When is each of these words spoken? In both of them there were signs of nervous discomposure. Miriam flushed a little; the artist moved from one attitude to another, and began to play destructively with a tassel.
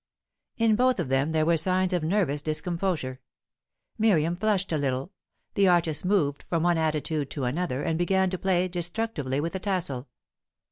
In 0.57 0.75
both 0.75 0.99
of 0.99 1.09
them 1.09 1.31
there 1.31 1.45
were 1.45 1.57
signs 1.57 1.93
of 1.93 2.01
nervous 2.03 2.41
discomposure. 2.41 3.21
Miriam 3.99 4.35
flushed 4.35 4.71
a 4.71 4.77
little; 4.79 5.11
the 5.53 5.67
artist 5.67 6.05
moved 6.05 6.41
from 6.49 6.63
one 6.63 6.79
attitude 6.79 7.29
to 7.29 7.43
another, 7.43 7.83
and 7.83 7.99
began 7.99 8.31
to 8.31 8.39
play 8.39 8.67
destructively 8.67 9.39
with 9.39 9.53
a 9.53 9.59
tassel. 9.59 10.07